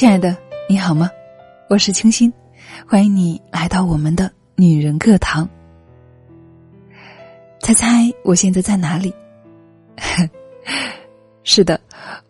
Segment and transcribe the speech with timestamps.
[0.00, 0.34] 亲爱的，
[0.66, 1.10] 你好吗？
[1.68, 2.32] 我是清新，
[2.88, 5.46] 欢迎你来到我们的女人课堂。
[7.60, 9.12] 猜猜我现在在哪里？
[11.44, 11.78] 是的，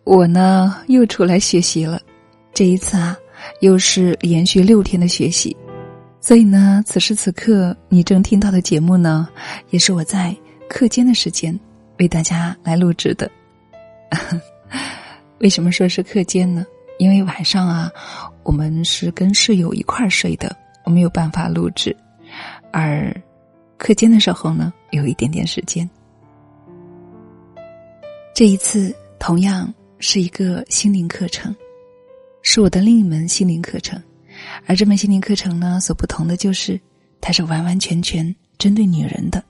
[0.03, 2.01] 我呢又出来学习了。
[2.53, 3.17] 这一次啊，
[3.61, 5.55] 又是连续六天的学习，
[6.19, 9.29] 所以呢，此时此刻你正听到的节目呢，
[9.69, 10.35] 也是我在
[10.67, 11.57] 课间的时间
[11.99, 13.31] 为大家来录制的。
[15.39, 16.65] 为什么说是课间呢？
[17.01, 17.91] 因为晚上啊，
[18.43, 21.97] 我们是跟室友一块儿睡的，我没有办法录制。
[22.71, 23.11] 而
[23.75, 25.89] 课间的时候呢，有一点点时间。
[28.35, 31.55] 这一次同样是一个心灵课程，
[32.43, 33.99] 是我的另一门心灵课程。
[34.67, 36.79] 而这门心灵课程呢，所不同的就是，
[37.19, 39.43] 它是完完全全针对女人的。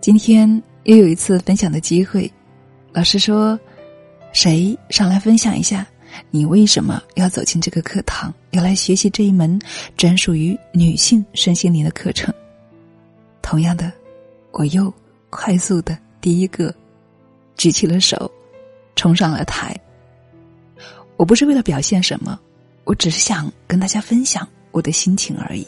[0.00, 0.50] 今天
[0.84, 2.32] 又有一次分享的机会，
[2.94, 3.60] 老师说。
[4.32, 5.86] 谁上来分享一下，
[6.30, 9.58] 你为什么要走进这个课堂，要来学习这一门
[9.96, 12.32] 专属于女性身心灵的课程？
[13.42, 13.92] 同样的，
[14.52, 14.92] 我又
[15.28, 16.74] 快速的第一个
[17.56, 18.30] 举起了手，
[18.94, 19.76] 冲上了台。
[21.16, 22.38] 我不是为了表现什么，
[22.84, 25.66] 我只是想跟大家分享我的心情而已。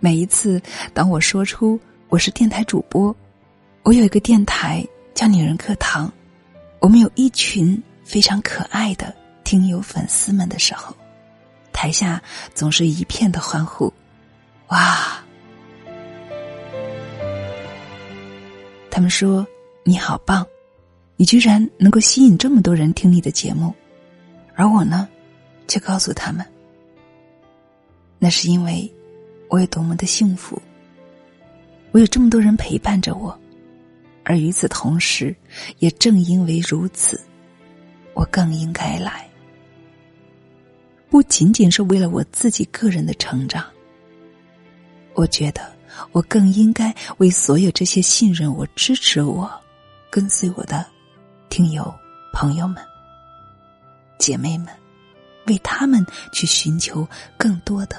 [0.00, 0.62] 每一次
[0.94, 3.14] 当我说出我是电台主播，
[3.82, 6.10] 我有一个电台叫女人课堂。
[6.80, 10.94] 我们有一群非常可爱的听友粉丝们的时候，
[11.72, 12.22] 台下
[12.54, 13.92] 总是一片的欢呼，
[14.68, 15.22] 哇！
[18.90, 19.46] 他们说
[19.84, 20.46] 你好棒，
[21.16, 23.74] 你居然能够吸引这么多人听你的节目，
[24.54, 25.08] 而我呢，
[25.66, 26.44] 却告诉他们，
[28.18, 28.90] 那是因为
[29.48, 30.60] 我有多么的幸福，
[31.92, 33.38] 我有这么多人陪伴着我。
[34.28, 35.34] 而与此同时，
[35.78, 37.18] 也正因为如此，
[38.12, 39.26] 我更应该来。
[41.08, 43.64] 不仅仅是为了我自己个人的成长，
[45.14, 45.62] 我觉得
[46.12, 49.50] 我更应该为所有这些信任我、支持我、
[50.10, 50.84] 跟随我的
[51.48, 51.90] 听友
[52.30, 52.84] 朋友们、
[54.18, 54.68] 姐妹们，
[55.46, 57.96] 为他们去寻求更多的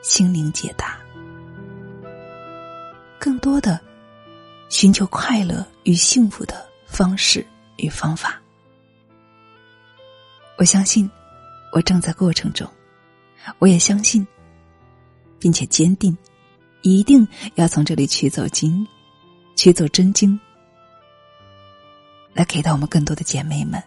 [0.00, 0.96] 心灵解答，
[3.18, 3.80] 更多的。
[4.68, 8.40] 寻求快乐与幸福的方式与方法，
[10.56, 11.08] 我相信，
[11.72, 12.68] 我正在过程中，
[13.58, 14.26] 我也相信，
[15.38, 16.16] 并且坚定，
[16.82, 18.86] 一定要从这里取走经，
[19.54, 20.38] 取走真经，
[22.32, 23.82] 来给到我们更多的姐妹们，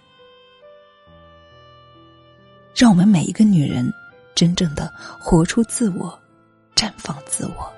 [2.75, 3.91] 让我们每一个女人
[4.35, 6.17] 真正的活出自我，
[6.75, 7.76] 绽放自我。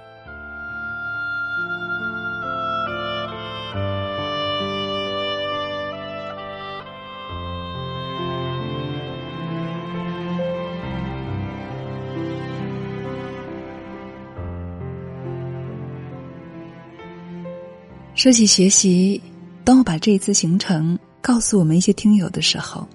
[18.20, 19.22] 说起学习，
[19.64, 22.86] 当我把这一次行程告诉我们一些听友的时候，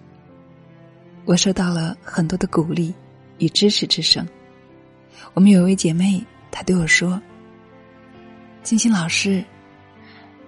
[1.24, 2.92] 我收到了很多的鼓励
[3.38, 4.28] 与支持之声。
[5.32, 7.18] 我们有一位姐妹，她对我说
[8.62, 9.42] ：“金星老师，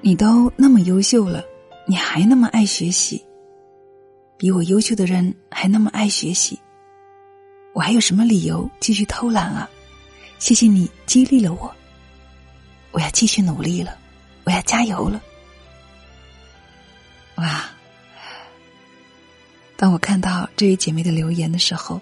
[0.03, 1.43] 你都那么优秀了，
[1.87, 3.25] 你还那么爱学习，
[4.37, 6.59] 比我优秀的人还那么爱学习，
[7.73, 9.71] 我还有什么理由继续偷懒啊？
[10.39, 11.75] 谢谢你激励了我，
[12.91, 14.01] 我要继续努力了。”
[14.47, 15.21] 我要加油了！
[17.35, 17.65] 哇！
[19.77, 22.01] 当我看到这位姐妹的留言的时候，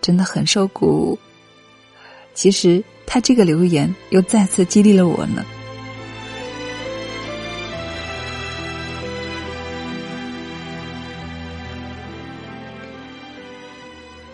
[0.00, 1.18] 真的很受鼓舞。
[2.34, 5.46] 其实她这个留言又再次激励了我呢。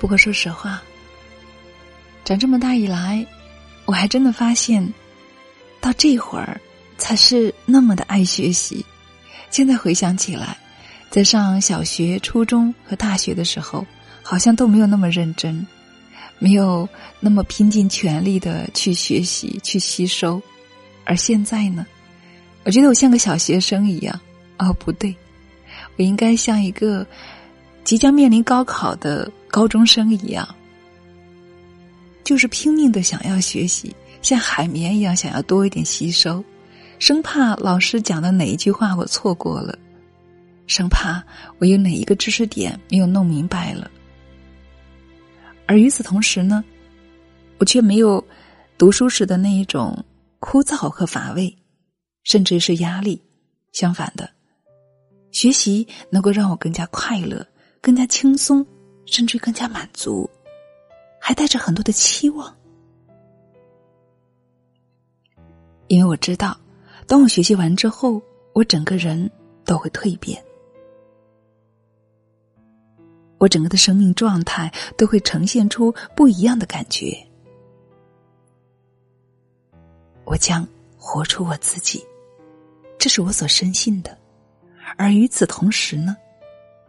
[0.00, 0.82] 不过说实话，
[2.24, 3.24] 长这么大以来，
[3.84, 4.90] 我还真的发现，
[5.78, 6.58] 到这会儿。
[7.04, 8.82] 才是那么的爱学习。
[9.50, 10.56] 现在回想起来，
[11.10, 13.84] 在上小学、初中和大学的时候，
[14.22, 15.66] 好像都没有那么认真，
[16.38, 16.88] 没有
[17.20, 20.40] 那么拼尽全力的去学习、去吸收。
[21.04, 21.84] 而现在呢，
[22.64, 24.18] 我觉得我像个小学生一样。
[24.56, 25.14] 哦，不对，
[25.98, 27.06] 我应该像一个
[27.84, 30.48] 即将面临高考的高中生一样，
[32.24, 36.42] 就是拼命的想要学习，像海绵一样想要多一点吸收。
[36.98, 39.78] 生怕老师讲的哪一句话我错过了，
[40.66, 41.22] 生怕
[41.58, 43.90] 我有哪一个知识点没有弄明白了。
[45.66, 46.64] 而与此同时呢，
[47.58, 48.24] 我却没有
[48.78, 50.04] 读书时的那一种
[50.40, 51.54] 枯燥和乏味，
[52.22, 53.20] 甚至是压力。
[53.72, 54.30] 相反的，
[55.32, 57.44] 学习能够让我更加快乐、
[57.80, 58.64] 更加轻松，
[59.04, 60.30] 甚至更加满足，
[61.20, 62.54] 还带着很多的期望。
[65.88, 66.56] 因为我知道，
[67.06, 68.20] 当我学习完之后，
[68.52, 69.30] 我整个人
[69.64, 70.42] 都会蜕变，
[73.38, 77.16] 我整个的生命状态都会呈现出不一样的感觉。
[80.24, 80.66] 我将
[80.96, 82.02] 活出我自己，
[82.96, 84.16] 这是我所深信的。
[84.96, 86.16] 而与此同时呢，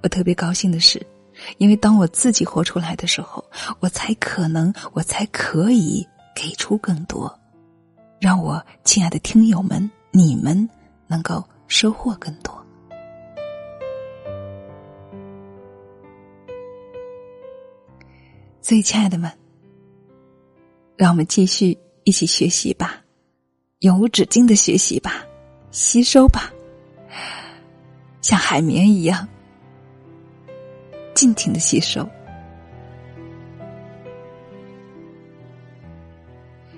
[0.01, 1.05] 我特别高兴的是，
[1.57, 3.43] 因为当我自己活出来的时候，
[3.81, 7.37] 我才可能，我才可以给出更多，
[8.19, 10.57] 让我亲爱的听友们，你们
[11.07, 12.55] 能够收获更多。
[18.61, 19.29] 所以，亲爱的们，
[20.95, 23.03] 让我们继续一起学习吧，
[23.79, 25.25] 永无止境的学习吧，
[25.69, 26.49] 吸收吧。
[28.21, 29.27] 像海绵一样，
[31.13, 32.07] 尽情的吸收，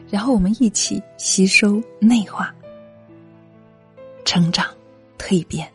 [0.09, 2.53] 然后我们一起吸收、内化、
[4.27, 4.67] 成长、
[5.17, 5.65] 蜕变，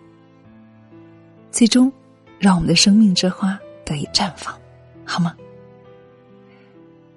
[1.50, 1.90] 最终
[2.38, 4.54] 让我们的生命之花得以绽放，
[5.06, 5.34] 好吗？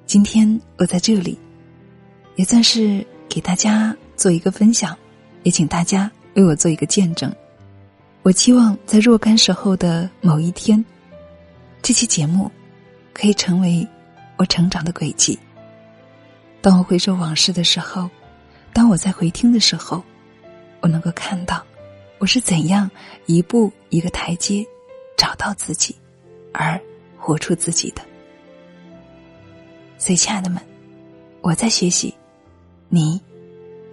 [0.06, 1.38] 今天我在这里，
[2.38, 4.98] 也算是给大家做一个分享，
[5.44, 7.30] 也请大家为我做一个见证。
[8.24, 10.84] 我期望在若干时候的某一天，
[11.82, 12.50] 这期节目
[13.12, 13.86] 可以成为
[14.38, 15.38] 我成长的轨迹。
[16.62, 18.10] 当我回首往事的时候，
[18.72, 20.02] 当我在回听的时候，
[20.86, 21.66] 我能够看到
[22.20, 22.88] 我是怎样
[23.26, 24.64] 一步一个台阶
[25.18, 25.96] 找到自己，
[26.54, 26.80] 而
[27.18, 28.04] 活出自己的。
[29.98, 30.62] 所以，亲爱的们，
[31.42, 32.14] 我在学习，
[32.88, 33.20] 你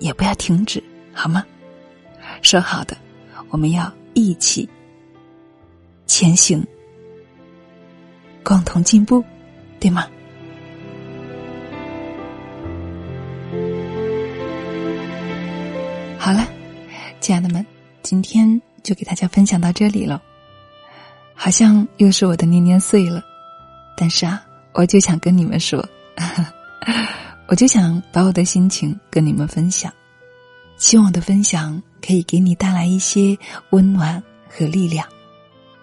[0.00, 0.85] 也不要停止，
[1.15, 1.47] 好吗？
[2.43, 2.94] 说好的，
[3.49, 3.91] 我们要。
[4.15, 4.69] 一起
[6.06, 6.62] 前行，
[8.44, 9.25] 共同进步，
[9.81, 10.06] 对吗？
[17.22, 17.64] 亲爱的们，
[18.02, 20.20] 今天就给大家分享到这里了。
[21.34, 23.22] 好像又是我的年年岁了，
[23.96, 25.88] 但是啊，我就想跟你们说，
[27.46, 29.92] 我就想把我的心情跟你们分享，
[30.78, 31.80] 希望我的分享。
[32.04, 33.38] 可以给你带来一些
[33.70, 35.06] 温暖和力量，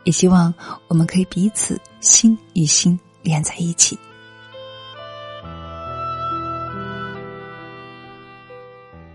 [0.04, 0.54] 也希望
[0.90, 3.98] 我们可以彼此心与心连在一起，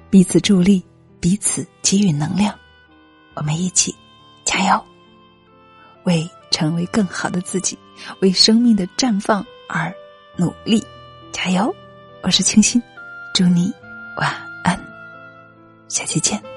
[0.08, 0.82] 彼此助力，
[1.24, 2.54] 彼此给予能量，
[3.32, 3.94] 我们一起
[4.44, 4.84] 加油，
[6.02, 7.78] 为成为更好的自己，
[8.20, 9.90] 为生命的绽放而
[10.36, 10.84] 努力，
[11.32, 11.74] 加油！
[12.22, 12.78] 我是清新，
[13.32, 13.72] 祝你
[14.18, 14.30] 晚
[14.64, 14.78] 安，
[15.88, 16.53] 下期见。